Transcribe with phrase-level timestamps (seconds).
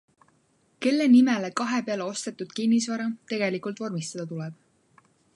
[0.83, 4.57] Kelle nimele kahepeale ostetud kinnisvara tegelikult vormistada tuleb?